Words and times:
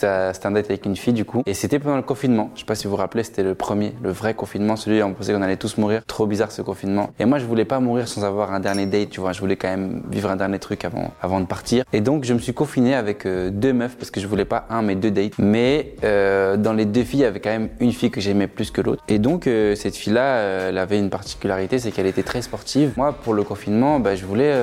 C'était 0.00 0.46
un 0.46 0.52
date 0.52 0.70
avec 0.70 0.86
une 0.86 0.96
fille 0.96 1.12
du 1.12 1.26
coup. 1.26 1.42
Et 1.44 1.52
c'était 1.52 1.78
pendant 1.78 1.96
le 1.96 2.02
confinement. 2.02 2.50
Je 2.54 2.60
sais 2.60 2.66
pas 2.66 2.74
si 2.74 2.84
vous 2.84 2.90
vous 2.90 2.96
rappelez, 2.96 3.22
c'était 3.22 3.42
le 3.42 3.54
premier, 3.54 3.92
le 4.02 4.10
vrai 4.10 4.32
confinement, 4.32 4.76
celui 4.76 5.02
où 5.02 5.06
on 5.06 5.12
pensait 5.12 5.34
qu'on 5.34 5.42
allait 5.42 5.56
tous 5.58 5.76
mourir. 5.76 6.02
Trop 6.06 6.26
bizarre 6.26 6.52
ce 6.52 6.62
confinement. 6.62 7.10
Et 7.18 7.26
moi 7.26 7.38
je 7.38 7.44
voulais 7.44 7.66
pas 7.66 7.80
mourir 7.80 8.08
sans 8.08 8.24
avoir 8.24 8.52
un 8.52 8.60
dernier 8.60 8.86
date, 8.86 9.10
tu 9.10 9.20
vois. 9.20 9.32
Je 9.32 9.40
voulais 9.40 9.56
quand 9.56 9.68
même 9.68 10.02
vivre 10.10 10.30
un 10.30 10.36
dernier 10.36 10.58
truc 10.58 10.86
avant, 10.86 11.12
avant 11.20 11.40
de 11.40 11.44
partir. 11.44 11.84
Et 11.92 12.00
donc 12.00 12.24
je 12.24 12.32
me 12.32 12.38
suis 12.38 12.54
confiné 12.54 12.94
avec 12.94 13.26
euh, 13.26 13.50
deux 13.50 13.74
meufs 13.74 13.96
parce 13.96 14.10
que 14.10 14.20
je 14.20 14.26
voulais 14.26 14.46
pas 14.46 14.64
un 14.70 14.80
mais 14.80 14.94
deux 14.94 15.10
dates. 15.10 15.38
Mais 15.38 15.94
euh, 16.02 16.56
dans 16.56 16.72
les 16.72 16.86
deux 16.86 17.04
filles, 17.04 17.20
il 17.20 17.24
y 17.24 17.26
avait 17.26 17.40
quand 17.40 17.50
même 17.50 17.68
une 17.80 17.92
fille 17.92 18.10
que 18.10 18.22
j'aimais 18.22 18.46
plus 18.46 18.70
que 18.70 18.80
l'autre. 18.80 19.04
Et 19.08 19.18
donc 19.18 19.46
euh, 19.46 19.74
cette 19.74 19.96
fille-là, 19.96 20.68
elle 20.68 20.78
avait 20.78 20.98
une 20.98 21.10
particularité, 21.10 21.78
c'est 21.78 21.90
qu'elle 21.90 22.06
était 22.06 22.22
très 22.22 22.40
sportive. 22.40 22.94
Moi 22.96 23.12
pour 23.12 23.34
le 23.34 23.42
confinement, 23.42 24.00
bah, 24.00 24.14
je 24.14 24.24
voulais 24.24 24.54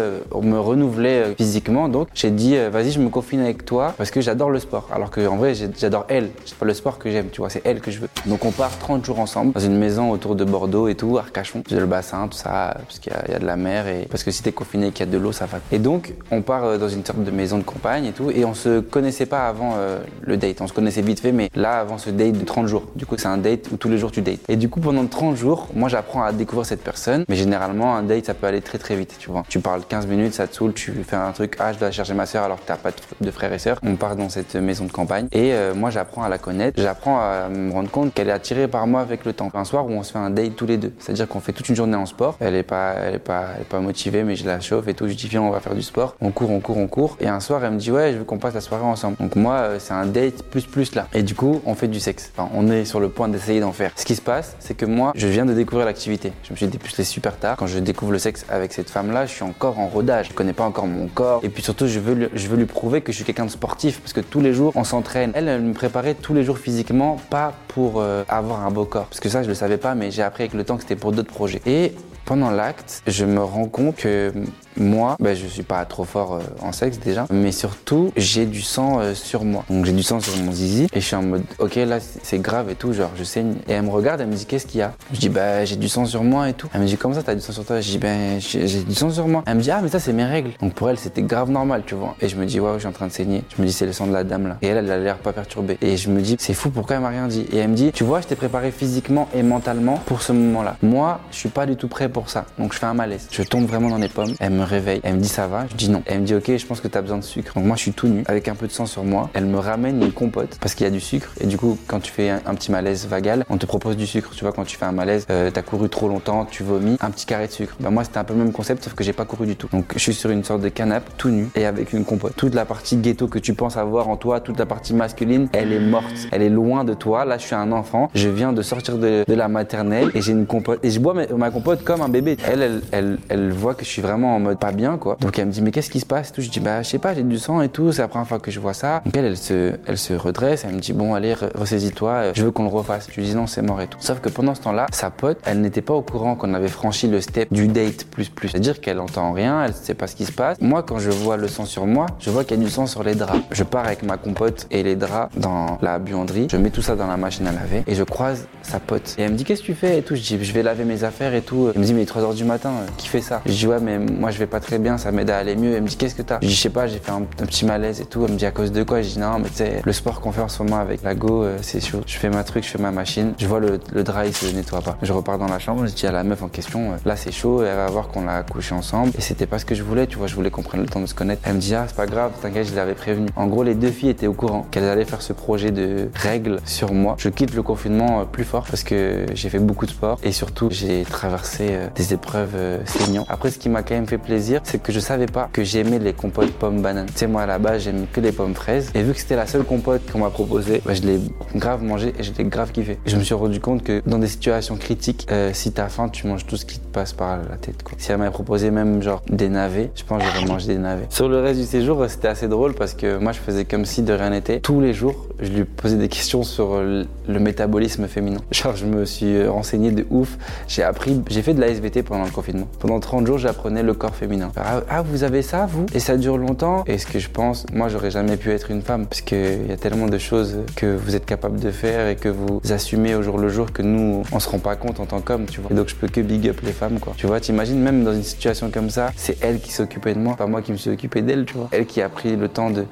me 0.42 0.60
renouveler 0.60 1.36
physiquement. 1.38 1.90
Donc 1.90 2.08
j'ai 2.16 2.32
dit 2.32 2.58
vas-y 2.72 2.92
je 2.92 3.00
me 3.00 3.10
confine 3.10 3.42
avec 3.42 3.66
toi 3.66 3.94
parce 3.98 4.10
que 4.10 4.22
j'adore 4.22 4.50
le 4.50 4.60
sport. 4.60 4.90
Alors 4.92 5.12
que 5.12 5.27
en 5.28 5.36
vrai 5.38 5.54
j'adore 5.78 6.05
elle. 6.09 6.30
C'est 6.46 6.57
pas 6.57 6.66
le 6.66 6.73
sport 6.73 6.98
que 7.00 7.09
j'aime, 7.12 7.30
tu 7.31 7.41
vois, 7.41 7.49
c'est 7.49 7.62
elle 7.66 7.80
que 7.81 7.91
je 7.91 7.99
veux. 7.99 8.09
Donc 8.26 8.45
on 8.45 8.52
part 8.52 8.77
30 8.77 9.05
jours 9.05 9.20
ensemble 9.20 9.53
dans 9.53 9.59
une 9.59 9.77
maison 9.77 10.12
autour 10.12 10.36
de 10.36 10.44
Bordeaux 10.44 10.88
et 10.88 10.95
tout, 10.95 11.17
Arcachon. 11.17 11.63
J'ai 11.70 11.80
le 11.80 11.86
bassin, 11.86 12.27
tout 12.27 12.38
ça, 12.38 12.76
parce 12.86 13.00
qu'il 13.00 13.13
y, 13.13 13.36
a- 13.36 13.40
de 13.40 13.45
la 13.45 13.55
mer 13.55 13.88
et 13.88 14.08
parce 14.09 14.23
que 14.23 14.31
si 14.31 14.41
t'es 14.44 14.52
confiné 14.52 14.88
et 14.88 14.91
qu'il 14.91 15.05
y 15.05 15.09
a 15.09 15.12
de 15.12 15.17
l'eau, 15.17 15.31
ça 15.31 15.45
va. 15.45 15.59
Et 15.72 15.80
donc 15.80 16.13
on 16.31 16.41
part 16.41 16.63
euh, 16.63 16.77
dans 16.77 16.90
une 16.90 17.05
sorte 17.05 17.23
de 17.23 17.31
maison 17.31 17.58
de 17.58 17.63
campagne 17.63 18.05
et 18.05 18.12
tout 18.12 18.31
et 18.31 18.45
on 18.45 18.53
se 18.53 18.80
connaissait 18.80 19.26
pas 19.26 19.48
avant 19.48 19.73
euh, 19.77 20.00
le 20.22 20.38
date. 20.38 20.62
On 20.62 20.67
se 20.67 20.73
connaissait 20.73 21.02
vite 21.02 21.20
fait, 21.20 21.31
mais 21.31 21.50
là 21.55 21.80
avant 21.80 21.98
ce 21.98 22.09
date 22.09 22.34
de 22.34 22.45
30 22.45 22.67
jours. 22.67 22.84
Du 22.95 23.05
coup 23.05 23.16
c'est 23.17 23.28
un 23.28 23.38
date 23.38 23.70
où 23.72 23.78
tous 23.78 23.89
les 23.89 23.98
jours 23.98 24.12
tu 24.12 24.22
dates. 24.22 24.39
Et 24.50 24.55
du 24.55 24.70
coup 24.70 24.80
pendant 24.80 25.05
30 25.05 25.36
jours, 25.36 25.67
moi 25.75 25.89
j'apprends 25.89 26.23
à 26.23 26.31
découvrir 26.31 26.66
cette 26.66 26.84
personne, 26.84 27.25
mais 27.30 27.36
généralement 27.36 27.95
un 27.95 28.03
date 28.03 28.25
ça 28.25 28.34
peut 28.34 28.48
aller 28.48 28.62
très 28.62 28.78
très 28.78 28.95
vite, 28.95 29.16
tu. 29.20 29.30
Tu 29.50 29.59
parles 29.59 29.81
15 29.88 30.08
minutes, 30.08 30.34
ça 30.34 30.48
te 30.48 30.55
saoule, 30.55 30.73
tu 30.73 30.91
fais 31.08 31.16
un 31.16 31.31
truc, 31.31 31.55
ah 31.59 31.73
je 31.73 31.80
dois 31.80 31.91
chercher 31.91 32.14
ma 32.14 32.25
soeur 32.25 32.44
alors 32.44 32.58
que 32.58 32.66
t'as 32.66 32.75
pas 32.78 32.91
de 33.22 33.31
frères 33.31 33.52
et 33.53 33.59
sœurs. 33.59 33.80
On 33.84 33.95
part 33.95 34.16
dans 34.16 34.30
cette 34.30 34.55
maison 34.55 34.86
de 34.86 34.91
campagne 34.91 35.16
et 35.31 35.53
euh, 35.53 35.73
moi 35.73 35.89
j'apprends 35.89 36.23
à 36.23 36.30
la 36.30 36.38
connaître, 36.38 36.81
j'apprends 36.81 37.20
à 37.20 37.49
me 37.49 37.71
rendre 37.71 37.89
compte 37.89 38.13
qu'elle 38.13 38.30
est 38.30 38.34
attirée 38.34 38.67
par 38.67 38.88
moi 38.88 39.02
avec 39.02 39.25
le 39.25 39.33
temps. 39.33 39.52
Un 39.53 39.66
soir 39.66 39.86
où 39.86 39.92
on 39.92 40.03
se 40.03 40.11
fait 40.11 40.19
un 40.19 40.30
date 40.30 40.55
tous 40.55 40.66
les 40.66 40.78
deux, 40.78 40.94
c'est-à-dire 41.00 41.28
qu'on 41.28 41.39
fait 41.39 41.53
toute 41.53 41.69
une 41.69 41.75
journée 41.75 41.95
en 41.95 42.05
sport. 42.05 42.38
Elle 42.39 42.55
est 42.55 42.64
pas, 42.64 42.94
elle 42.94 43.16
est 43.16 43.19
pas, 43.19 43.45
elle 43.55 43.61
est 43.61 43.66
pas 43.66 43.80
motivée, 43.80 44.23
mais 44.23 44.36
je 44.36 44.45
la 44.45 44.59
chauffe 44.59 44.88
et 44.88 44.94
tout. 44.94 45.08
Je 45.08 45.14
dis 45.14 45.27
viens 45.27 45.42
on 45.42 45.50
va 45.50 45.59
faire 45.59 45.75
du 45.75 45.81
sport. 45.81 46.16
On 46.22 46.31
court, 46.31 46.52
on 46.52 46.59
court, 46.59 46.77
on 46.77 46.88
court. 46.88 47.17
Et 47.19 47.27
un 47.27 47.39
soir 47.39 47.64
elle 47.64 47.72
me 47.72 47.77
dit 47.77 47.92
ouais 47.92 48.14
je 48.14 48.19
veux 48.19 48.23
qu'on 48.23 48.38
passe 48.38 48.53
la 48.53 48.61
soirée 48.61 48.83
ensemble. 48.83 49.17
Donc 49.17 49.36
moi 49.36 49.55
euh, 49.55 49.77
c'est 49.80 49.94
un 49.94 50.05
date 50.05 50.44
plus 50.44 50.66
plus 50.66 50.95
là. 50.95 51.08
Et 51.14 51.23
du 51.23 51.36
coup 51.36 51.61
on 51.66 51.73
fait 51.73 51.88
du 51.88 51.99
sexe. 51.99 52.31
Enfin, 52.36 52.49
on 52.53 52.70
est 52.70 52.86
sur 52.86 52.99
le 52.99 53.09
point 53.09 53.27
d'essayer 53.27 53.59
d'en 53.59 53.72
faire. 53.72 53.92
Ce 53.95 54.05
qui 54.05 54.16
se 54.16 54.22
passe 54.22 54.55
c'est 54.59 54.75
que 54.75 54.86
moi 54.86 55.11
je 55.16 55.27
viens 55.27 55.45
de 55.45 55.53
découvrir 55.53 55.86
l'activité. 55.86 56.31
Je 56.44 56.52
me 56.52 56.58
suis 56.58 56.67
dépucelé 56.67 57.03
super 57.03 57.38
tard. 57.38 57.58
Quand 57.58 57.67
je 57.67 57.80
découvre 57.80 58.11
le 58.11 58.20
sexe 58.20 58.45
avec 58.49 58.73
cette 58.73 58.89
femme-là, 58.89 59.25
je 59.25 59.31
suis 59.31 59.44
encore 59.44 59.80
en 59.80 59.88
rodage. 59.88 60.30
Je 60.30 60.33
connais 60.33 60.53
pas 60.53 60.66
encore 60.66 60.88
mon 60.88 61.08
corps. 61.08 61.42
Et 61.44 61.49
puis 61.49 61.64
surtout, 61.64 61.88
je 61.88 61.99
veux, 61.99 62.14
lui, 62.14 62.27
je 62.33 62.47
veux 62.47 62.58
lui 62.58 62.66
prouver 62.66 63.02
que 63.02 63.11
je 63.11 63.17
suis 63.17 63.25
quelqu'un 63.25 63.45
de 63.45 63.52
sportif 63.52 63.99
parce 63.99 64.14
que 64.14 64.22
tous 64.22 64.42
les 64.42 64.53
jours, 64.53 64.73
on 64.75 64.83
s'entraîne. 64.83 65.06
Elle, 65.16 65.61
me 65.61 65.73
préparait 65.73 66.13
tous 66.13 66.33
les 66.33 66.44
jours 66.44 66.58
physiquement, 66.58 67.17
pas 67.30 67.53
pour 67.69 68.02
euh, 68.02 68.23
avoir 68.30 68.66
un 68.66 68.72
beau 68.72 68.86
corps. 68.86 69.05
Parce 69.05 69.19
que 69.19 69.30
ça, 69.30 69.44
je 69.44 69.47
le 69.47 69.55
savais 69.55 69.77
pas, 69.77 69.95
mais 69.95 70.11
j'ai 70.11 70.23
appris 70.23 70.44
avec 70.44 70.53
le 70.53 70.64
temps 70.64 70.75
que 70.75 70.83
c'était 70.83 70.95
pour 70.95 71.11
d'autres 71.11 71.33
projets. 71.33 71.61
Et 71.66 71.94
pendant 72.25 72.52
l'acte, 72.52 73.02
je 73.08 73.25
me 73.25 73.41
rends 73.41 73.67
compte 73.67 73.95
que 73.95 74.33
moi, 74.75 75.16
ben, 75.19 75.36
je 75.36 75.47
suis 75.47 75.64
pas 75.64 75.83
trop 75.86 76.03
fort 76.03 76.36
euh, 76.36 76.41
en 76.61 76.72
sexe 76.72 76.99
déjà, 76.99 77.25
mais 77.31 77.52
surtout, 77.52 78.11
j'ai 78.16 78.45
du 78.45 78.61
sang 78.61 78.99
euh, 78.99 79.14
sur 79.14 79.44
moi. 79.44 79.64
Donc 79.69 79.86
j'ai 79.86 79.94
du 79.94 80.03
sang 80.03 80.19
sur 80.19 80.36
mon 80.38 80.52
zizi 80.52 80.88
et 80.94 80.99
je 80.99 81.05
suis 81.05 81.16
en 81.16 81.23
mode, 81.23 81.44
ok, 81.58 81.75
là 81.75 81.99
c'est 81.99 82.39
grave 82.39 82.69
et 82.69 82.75
tout, 82.75 82.94
genre 82.94 83.11
je 83.17 83.23
saigne. 83.23 83.55
Et 83.67 83.73
elle 83.73 83.83
me 83.83 83.89
regarde, 83.89 84.21
elle 84.21 84.27
me 84.27 84.36
dit, 84.36 84.45
qu'est-ce 84.45 84.67
qu'il 84.67 84.80
y 84.80 84.83
a? 84.83 84.94
Je 85.14 85.19
dis, 85.19 85.30
bah 85.30 85.66
j'ai 85.66 85.77
du 85.77 85.89
sang 85.89 86.05
sur 86.05 86.23
moi 86.23 86.49
et 86.49 86.53
tout. 86.53 86.67
Elle 86.73 86.81
me 86.81 86.86
dit, 86.86 86.97
comment 86.97 87.16
ça, 87.16 87.23
t'as 87.23 87.33
du 87.33 87.42
sang 87.42 87.53
sur 87.53 87.66
toi? 87.66 87.81
Je 87.81 87.89
dis, 87.89 87.97
ben 87.97 88.39
j'ai 88.39 88.67
j'ai 88.67 88.81
du 88.81 88.94
sang 88.94 89.09
sur 89.09 89.27
moi. 89.27 89.44
Elle 89.47 89.55
me 89.55 89.61
dit, 89.61 89.71
ah, 89.71 89.80
mais 89.81 89.89
ça 89.89 89.99
c'est 89.99 90.14
mes 90.14 90.25
règles. 90.25 90.52
Donc 90.61 90.73
pour 90.73 90.89
elle, 90.89 90.99
c'était 90.99 91.23
grave 91.23 91.49
normal, 91.49 91.83
tu 91.86 91.95
vois. 91.95 92.16
Et 92.21 92.27
je 92.27 92.36
me 92.36 92.45
dis, 92.45 92.59
waouh, 92.59 92.75
je 92.75 92.80
suis 92.80 92.88
en 92.88 92.92
train 92.92 93.08
de 93.08 93.14
saigner. 93.14 93.44
Je 93.55 93.61
me 93.61 93.67
dis, 93.67 93.73
c'est 93.73 93.86
le 93.86 93.94
sang 93.94 94.05
de 94.05 94.14
la 94.14 94.23
dame 94.23 94.47
là. 94.47 94.58
Et 94.61 94.67
elle, 94.67 94.77
elle 94.77 94.92
a 94.98 95.03
l'air 95.03 95.17
pas 95.17 95.34
perturbée. 95.34 95.78
Et 95.81 95.98
je 95.98 96.09
me 96.09 96.22
dis, 96.22 96.36
c'est 96.40 96.53
fou, 96.53 96.70
pourquoi 96.70 96.98
elle 96.98 97.02
m'a 97.02 97.09
rien 97.09 97.28
dit? 97.28 97.45
Et 97.52 97.58
elle 97.58 97.70
me 97.70 97.76
dit, 97.76 97.92
tu 97.92 98.03
vois, 98.03 98.22
je 98.22 98.28
t'ai 98.28 98.36
préparé 98.36 98.72
physiquement 98.72 99.28
et 99.34 99.44
mentalement 99.44 99.98
pour 100.06 100.22
ce 100.22 100.31
moment-là. 100.31 100.78
Moi, 100.81 101.20
je 101.31 101.38
suis 101.38 101.50
pas 101.50 101.66
du 101.66 101.76
tout 101.76 101.88
prêt 101.88 102.09
pour 102.09 102.30
ça. 102.30 102.45
Donc 102.58 102.73
je 102.73 102.80
fais 102.80 102.86
un 102.86 102.94
malaise. 102.94 103.27
Je 103.32 103.44
tombe 103.44 103.66
vraiment 103.66 103.89
dans 103.89 103.98
les 103.98 104.10
pommes. 104.10 104.33
Elle 104.39 104.54
me 104.54 104.64
réveille. 104.64 104.99
Elle 105.04 105.16
me 105.16 105.21
dit, 105.21 105.30
ça 105.30 105.48
va? 105.48 105.66
Je 105.70 105.76
dis 105.76 105.89
non. 105.89 106.04
Elle 106.05 106.21
me 106.21 106.26
dit, 106.26 106.36
ok, 106.36 106.55
je 106.58 106.66
pense 106.66 106.82
que 106.82 106.88
t'as 106.88 107.02
besoin 107.02 107.17
de 107.17 107.23
sucre. 107.23 107.54
Donc 107.55 107.66
moi, 107.66 107.76
je 107.76 107.82
suis 107.82 107.94
tout 107.94 108.08
nu 108.08 108.23
avec 108.27 108.48
un 108.48 108.55
peu 108.55 108.67
de 108.67 108.71
sang 108.71 108.86
sur 108.86 109.04
moi. 109.04 109.30
Elle 109.33 109.45
me 109.45 109.60
ramène 109.60 110.02
une 110.02 110.11
compote 110.11 110.58
parce 110.60 110.76
qu'il 110.76 110.86
y 110.86 110.88
a 110.88 110.92
du 110.92 111.00
sucre. 111.00 111.32
Et 111.39 111.45
du 111.45 111.58
coup, 111.58 111.77
quand 111.88 112.00
tu 112.00 112.11
fais 112.11 112.30
un, 112.30 112.55
petit 112.55 112.71
malaise 112.71 113.08
vagal, 113.08 113.45
on 113.50 113.58
te 113.58 113.66
propose 113.66 113.98
du 113.98 114.08
sucre. 114.08 114.32
Tu 114.36 114.44
vois, 114.44 114.54
quand 114.54 114.66
tu 114.66 114.77
fais 114.77 114.86
un 114.86 114.92
malaise, 114.92 115.26
euh, 115.30 115.52
t'as 115.52 115.61
couru 115.61 115.89
trop 115.89 116.08
longtemps, 116.08 116.45
tu 116.45 116.64
vomis, 116.64 116.98
un 117.00 117.11
petit 117.11 117.26
carré 117.26 117.48
de 117.48 117.52
sucre. 117.52 117.76
Bah 117.80 117.89
moi, 117.89 118.04
c'était 118.04 118.17
un 118.17 118.23
peu 118.23 118.33
le 118.33 118.39
même 118.39 118.52
concept, 118.52 118.83
sauf 118.83 118.94
que 118.94 119.04
j'ai 119.04 119.14
pas 119.14 119.26
couru 119.26 119.45
du 119.45 119.55
tout. 119.55 119.67
Donc 119.71 119.94
je 119.94 120.00
suis 120.00 120.14
sur 120.14 120.30
une 120.30 120.44
sorte 120.44 120.61
de 120.61 120.70
canapé, 120.70 121.11
tout 121.17 121.30
nu 121.30 121.50
et 121.55 121.66
avec 121.66 121.94
une 121.94 122.05
compote. 122.05 122.33
Toute 122.36 122.55
la 122.55 122.66
partie 122.66 122.98
ghetto 122.98 123.27
que 123.27 123.39
tu 123.39 123.54
penses 123.54 123.77
avoir 123.77 124.10
en 124.10 124.17
toi, 124.17 124.39
toute 124.39 124.60
la 124.60 124.66
partie 124.66 124.86
masculine, 124.93 125.48
elle 125.53 125.71
est 125.71 125.80
morte. 125.80 126.27
Elle 126.31 126.42
est 126.42 126.49
loin 126.49 126.83
de 126.83 126.93
toi. 126.93 127.25
Là, 127.25 127.37
je 127.37 127.45
suis 127.45 127.55
un 127.55 127.71
enfant. 127.71 128.09
Je 128.13 128.30
viens 128.30 128.53
de 128.53 128.62
sortir 128.62 128.98
de, 128.98 129.24
la 129.27 129.48
maternelle 129.48 130.09
et 130.15 130.21
j'ai 130.21 130.31
une 130.31 130.45
compote. 130.45 130.80
Et 130.83 130.89
je 130.89 131.00
bois 131.00 131.13
ma, 131.13 131.51
compote 131.51 131.83
comme 131.83 132.01
un 132.01 132.09
bébé. 132.09 132.38
Elle, 132.45 132.62
elle, 132.62 132.81
elle, 132.92 133.18
elle 133.30 133.51
voit 133.51 133.75
que 133.75 133.86
je 133.86 133.89
suis 133.89 134.01
vraiment 134.01 134.36
en 134.36 134.39
mode 134.39 134.59
pas 134.59 134.71
bien, 134.71 134.97
quoi. 134.97 135.18
Donc 135.19 135.38
elle 135.38 135.47
me 135.47 135.51
dit, 135.51 135.62
mais 135.62 135.71
qu'est-ce 135.71 135.89
qui 135.89 136.00
se 136.00 136.06
passe 136.06 136.30
et 136.30 136.33
tout? 136.33 136.42
Je 136.42 136.50
dis, 136.50 136.59
bah, 136.59 136.81
je 136.81 136.88
sais 136.88 137.00
pas, 137.00 137.13
j'ai 137.13 137.24
du 137.24 137.38
sang 137.38 137.62
et 137.62 137.69
tout. 137.69 137.92
C'est 137.92 138.01
la 138.01 138.07
première 138.07 138.27
fois 138.27 138.39
que 138.39 138.50
je 138.51 138.59
vois 138.59 138.74
ça. 138.74 139.01
Donc 139.06 139.15
elle, 139.15 139.25
elle 139.25 139.38
se, 139.38 139.74
elle 139.86 139.97
se 139.97 140.13
redresse. 140.13 140.65
Elle 140.65 140.75
me 140.75 140.80
dit, 140.80 140.94
bon, 140.94 141.13
allez, 141.13 141.33
re- 141.33 141.56
ressaisis-toi. 141.56 142.33
Je 142.33 142.44
veux 142.44 142.51
qu'on 142.51 142.63
le 142.63 142.69
refasse. 142.69 143.07
Je 143.12 143.19
lui 143.19 143.27
dis, 143.27 143.36
non, 143.36 143.47
c'est 143.47 143.62
mort 143.62 143.81
et 143.81 143.88
tout. 143.88 143.97
Sauf 144.01 144.19
que 144.19 144.30
pendant 144.30 144.56
ce 144.56 144.62
temps-là, 144.62 144.88
sa 144.92 145.09
pote, 145.09 145.39
elle 145.45 145.62
n'était 145.62 145.81
pas 145.81 145.94
au 145.94 146.01
courant 146.01 146.36
qu'on 146.36 146.53
avait 146.53 146.68
franchi 146.68 147.07
le 147.07 147.21
step 147.21 147.51
du 147.51 147.68
date 147.68 148.06
plus 148.06 148.30
plus. 148.30 148.50
C'est-à-dire 148.50 148.80
qu'elle 148.81 149.00
entend 149.00 149.33
rien, 149.33 149.63
elle 149.63 149.74
sait 149.74 149.94
pas 149.94 150.07
ce 150.07 150.15
qui 150.15 150.25
se 150.25 150.31
passe. 150.31 150.57
Moi, 150.62 150.83
quand 150.83 151.00
je 151.00 151.09
vois 151.09 151.38
le 151.38 151.47
sang 151.47 151.65
sur 151.65 151.86
moi, 151.86 152.06
je 152.19 152.30
vois 152.30 152.44
qu'il 152.44 152.57
y 152.57 152.62
a 152.62 152.63
du 152.63 152.69
sang 152.69 152.88
sur 152.88 153.03
les 153.03 153.15
draps. 153.15 153.42
Je 153.51 153.63
pars 153.63 153.86
avec 153.86 154.03
ma 154.03 154.18
compote 154.18 154.67
et 154.72 154.83
les 154.83 154.95
draps 154.95 155.36
dans 155.38 155.78
la 155.81 156.00
buanderie. 156.00 156.48
Je 156.51 156.57
mets 156.57 156.69
tout 156.69 156.81
ça 156.81 156.95
dans 156.95 157.07
la 157.07 157.18
machine 157.18 157.48
à 157.48 157.51
laver 157.51 157.83
et 157.88 157.95
je 157.95 158.04
croise 158.04 158.48
sa 158.62 158.80
pote. 158.80 159.16
Et 159.18 159.24
elle 159.24 159.31
me 159.31 159.38
dit, 159.38 159.44
qu'est-ce 159.44 159.62
que 159.62 159.68
tu 159.68 159.75
fais 159.75 160.00
et 160.00 160.01
tout? 160.01 160.16
Je 160.16 160.22
dis, 160.22 160.44
je 160.44 160.54
vais 160.54 160.63
laver 160.63 160.83
mes 160.83 161.04
affaires 161.04 161.33
et 161.33 161.42
tout. 161.42 161.72
Elle 161.74 161.81
me 161.81 161.86
dit, 161.86 161.94
mais 161.94 162.01
il 162.01 162.04
est 162.04 162.07
3 162.07 162.24
heures 162.24 162.33
du 162.33 162.44
matin, 162.44 162.69
euh, 162.69 162.88
qui 162.98 163.07
fait 163.07 163.22
ça? 163.22 163.42
Je 163.45 163.51
dis, 163.51 163.68
ouais, 163.68 163.80
mais 163.80 163.98
moi, 163.98 164.31
je 164.31 164.38
vais 164.38 164.48
pas 164.48 164.60
très 164.60 164.80
bien, 164.80 164.98
ça 164.98 165.12
m'aide 165.12 165.30
à 165.30 165.38
aller 165.38 165.56
mieux. 165.56 165.74
Elle 165.75 165.83
me 165.83 165.88
dit, 165.88 165.95
qu'est-ce 165.95 166.16
que 166.16 166.22
t'as? 166.22 166.39
Je 166.42 166.48
dis, 166.48 166.54
je 166.54 166.62
sais 166.62 166.69
pas, 166.69 166.88
j'ai 166.88 167.00
fait 167.00 167.12
un, 167.12 167.22
petit 167.22 167.66
malaise 167.66 168.01
et 168.01 168.06
tout. 168.06 168.24
Elle 168.25 168.33
me 168.33 168.38
dit, 168.38 168.45
à 168.45 168.51
cause 168.51 168.72
de 168.72 168.83
quoi? 168.83 169.01
Je 169.01 169.10
dis, 169.10 169.19
non, 169.19 169.39
mais 169.39 169.50
tu 169.50 169.56
sais, 169.56 169.81
le 169.83 169.94
sport 169.94 170.22
qu'on 170.22 170.31
fait 170.31 170.42
en 170.42 170.50
ce 170.50 170.62
moment 170.63 170.77
avec 170.77 171.04
la 171.04 171.16
go, 171.16 171.44
euh, 171.44 171.57
c'est 171.62 171.80
chaud. 171.80 172.01
Je 172.06 172.18
fais 172.18 172.30
ma 172.30 172.44
truc, 172.44 172.63
je 172.63 172.69
fais 172.69 172.81
ma 172.81 172.92
machine. 172.92 173.33
Je 173.38 173.48
vois 173.48 173.60
le, 173.60 173.80
le 173.94 174.04
drap, 174.04 174.25
il 174.25 174.33
se 174.33 174.48
nettoie 174.48 174.81
pas. 174.81 174.98
Je 175.01 175.13
repars 175.13 175.38
dans 175.38 175.48
la 175.48 175.60
chambre, 175.60 175.86
je 175.88 175.94
dis 175.94 176.07
à 176.07 176.12
la 176.12 176.24
meuf 176.24 176.42
en 176.42 176.48
question, 176.48 176.92
euh, 176.92 176.95
là, 177.06 177.16
c'est 177.16 177.31
chaud, 177.31 177.63
elle 177.63 177.75
va 177.75 177.88
voir 177.88 178.10
qu'on 178.10 178.25
l'a 178.25 178.44
couché 178.44 178.74
ensemble. 178.74 179.12
Et 179.18 179.22
c'était 179.22 179.45
pas 179.45 179.60
ce 179.60 179.66
que 179.66 179.75
je 179.75 179.83
voulais, 179.83 180.07
tu 180.07 180.18
vois, 180.18 180.27
je 180.27 180.36
voulais 180.36 180.50
qu'on 180.50 180.63
prenne 180.63 180.81
le 180.81 180.88
temps 180.88 181.01
de 181.01 181.06
se 181.06 181.16
connaître. 181.16 181.42
Elle 181.45 181.56
me 181.56 181.60
dit, 181.60 181.75
ah, 181.75 181.86
c'est 181.88 181.95
pas 181.95 182.06
grave, 182.06 182.31
t'inquiète, 182.42 182.68
je 182.68 182.75
l'avais 182.75 182.94
prévenu. 182.94 183.27
En 183.36 183.48
gros, 183.48 183.63
les 183.63 183.75
deux 183.75 183.92
filles 183.92 184.10
étaient 184.10 184.27
au 184.27 184.33
courant 184.33 184.56
qu'elles 184.63 184.86
allaient 184.86 185.06
faire 185.06 185.22
ce 185.22 185.34
projet 185.34 185.72
de 185.72 186.10
règles 186.16 186.60
sur 186.66 186.94
moi. 186.94 187.16
Je 187.18 187.30
quitte 187.30 187.54
le 187.56 187.63
confinement 187.63 188.22
euh, 188.22 188.24
plus 188.25 188.44
fort 188.44 188.66
parce 188.69 188.84
que 188.84 189.25
j'ai 189.34 189.50
fait 189.50 189.60
beaucoup 189.60 189.86
de 189.86 189.92
sport 189.92 190.19
et 190.24 190.31
surtout, 190.31 190.69
j'ai 190.72 191.04
traversé 191.04 191.68
euh, 191.72 191.88
des 191.95 192.13
épreuves 192.13 192.56
euh, 192.56 192.80
saignantes. 192.86 193.28
Après, 193.30 193.51
ce 193.51 193.57
qui 193.57 193.69
m'a 193.69 193.84
quand 193.84 193.95
même 193.95 194.07
fait 194.07 194.18
plaisir, 194.18 194.62
c'est 194.63 194.81
que 194.81 194.92
je 194.92 195.00
savais 195.00 195.25
pas 195.25 195.50
que 195.51 195.63
j'aimais 195.63 196.00
les 196.00 196.13
compotes 196.13 196.51
pommes 196.51 196.81
bananes. 196.81 197.07
Tu 197.07 197.19
sais, 197.19 197.28
moi, 197.28 197.44
à 197.44 197.45
la 197.45 197.60
base, 197.60 197.84
j'aime 197.84 198.06
que 198.12 198.22
les 198.22 198.31
pommes 198.31 198.56
fraises. 198.56 198.92
Et 198.95 199.04
vu 199.04 199.13
que 199.13 199.19
c'était 199.19 199.36
la 199.36 199.48
seule 199.48 199.63
compote 199.63 200.01
qu'on 200.12 200.19
m'a 200.19 200.30
proposée, 200.30 200.81
bah, 200.86 200.94
je 200.94 201.01
l'ai 201.01 201.19
grave 201.56 201.84
mangé 201.84 202.13
et 202.18 202.24
je 202.24 202.31
l'ai 202.38 202.44
grave 202.44 202.72
kiffé. 202.72 202.98
Je 203.06 203.16
me 203.16 203.24
suis 203.24 203.36
rendu 203.36 203.60
compte 203.60 203.84
que 203.84 204.01
dans 204.06 204.19
des 204.19 204.28
situations 204.28 204.78
critiques, 204.78 205.28
si 205.54 205.72
t'as 205.72 205.89
faim, 205.89 206.10
tu 206.10 206.28
manges 206.28 206.45
tout 206.45 206.57
ce 206.57 206.66
qui 206.66 206.80
te 206.80 206.88
passe 206.88 207.13
par 207.13 207.38
la 207.38 207.57
tête. 207.57 207.84
Si 207.98 208.12
elle 208.12 208.18
m'avait 208.18 208.31
proposé 208.31 208.72
même 208.72 209.01
genre 209.01 209.22
des 209.30 209.50
navets, 209.50 209.92
je 209.95 210.04
pense 210.04 210.24
que 210.24 210.30
j'aurais 210.30 210.45
mangé 210.45 210.68
des 210.68 210.78
navets. 210.78 211.07
Sur 211.10 211.30
le 211.30 211.39
reste 211.39 211.60
du 211.60 211.66
séjour, 211.66 212.06
c'était 212.10 212.28
assez 212.28 212.48
drôle 212.48 212.74
parce 212.74 212.94
que 212.94 213.18
moi, 213.18 213.31
je 213.31 213.39
faisais 213.39 213.66
comme 213.66 213.86
si 213.86 214.01
de 214.01 214.13
rien 214.13 214.30
n'était. 214.30 214.46
Tous 214.56 214.80
les 214.80 214.94
jours, 214.94 215.27
je 215.39 215.51
lui 215.51 215.65
posais 215.65 215.97
des 215.97 216.07
questions 216.07 216.44
sur 216.44 216.74
euh, 216.74 217.03
le 217.27 217.39
métabolisme 217.39 218.07
féminin. 218.07 218.39
Genre, 218.51 218.75
je 218.75 218.85
me 218.85 219.06
suis 219.06 219.35
euh, 219.35 219.51
renseigné 219.51 219.91
de 219.91 220.06
ouf. 220.09 220.38
J'ai 220.68 220.83
appris, 220.83 221.21
j'ai 221.30 221.41
fait 221.41 221.53
de 221.53 221.59
la 221.59 221.68
SVT 221.68 222.03
pendant 222.03 222.24
le 222.24 222.31
confinement. 222.31 222.68
Pendant 222.80 223.00
30 223.00 223.27
jours, 223.27 223.38
j'apprenais 223.38 223.83
le 223.83 223.94
corps 223.94 224.15
féminin. 224.15 224.51
Ah, 224.56 224.81
ah, 224.89 225.01
vous 225.01 225.24
avez 225.24 225.41
ça, 225.41 225.65
vous? 225.65 225.85
Et 225.94 226.00
ça 226.00 226.15
dure 226.18 226.38
longtemps 226.38 226.83
Et 226.88 226.97
ce 226.97 227.06
que 227.06 227.19
je 227.19 227.30
pense, 227.30 227.65
moi, 227.74 227.89
j'aurais 227.89 228.12
jamais 228.12 228.38
pu 228.38 228.51
être 228.51 228.71
une 228.71 228.81
femme 228.81 229.06
parce 229.06 229.21
qu'il 229.21 229.68
y 229.68 229.71
a 229.71 229.77
tellement 229.77 230.07
de 230.07 230.18
choses 230.18 230.59
que 230.75 230.95
vous 230.95 231.15
êtes 231.15 231.25
capable 231.25 231.59
de 231.59 231.71
faire 231.71 232.07
et 232.07 232.15
que 232.15 232.29
vous 232.29 232.61
assumez 232.69 233.15
au 233.15 233.21
jour 233.21 233.38
le 233.38 233.50
jour 233.50 233.71
que 233.73 233.81
nous, 233.81 234.23
on 234.31 234.39
se 234.39 234.50
rend 234.50 234.59
pas 234.59 234.75
compte 234.77 235.00
en 235.00 235.05
tant 235.05 235.19
qu'homme, 235.19 235.45
tu 235.45 235.59
vois. 235.59 235.71
Et 235.71 235.75
donc, 235.75 235.89
je 235.89 235.95
peux 235.95 236.07
que 236.07 236.21
big 236.21 236.47
up 236.47 236.61
les 236.63 236.71
femmes, 236.71 237.00
quoi. 237.00 237.13
Tu 237.17 237.27
vois, 237.27 237.41
t'imagines, 237.41 237.79
même 237.79 238.03
dans 238.03 238.13
une 238.13 238.23
situation 238.23 238.71
comme 238.71 238.89
ça, 238.89 239.11
c'est 239.17 239.38
elle 239.41 239.59
qui 239.59 239.73
s'occupait 239.73 240.13
de 240.13 240.19
moi, 240.19 240.35
pas 240.35 240.47
moi 240.47 240.61
qui 240.61 240.71
me 240.71 240.77
suis 240.77 240.89
occupé 240.89 241.21
d'elle, 241.21 241.45
tu 241.45 241.55
vois. 241.55 241.67
Elle 241.71 241.85
qui 241.85 242.01
a 242.01 242.09
pris 242.09 242.35
le 242.35 242.47
temps 242.47 242.69
de 242.69 242.85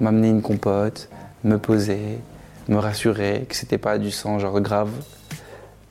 m'amener 0.00 0.28
une 0.28 0.42
compote, 0.42 1.08
me 1.44 1.56
poser, 1.56 2.18
me 2.68 2.76
rassurer 2.76 3.46
que 3.48 3.54
c'était 3.54 3.78
pas 3.78 3.98
du 3.98 4.10
sang 4.10 4.38
genre 4.38 4.60
grave. 4.60 4.90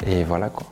Et 0.06 0.24
voilà 0.24 0.50
quoi. 0.50 0.68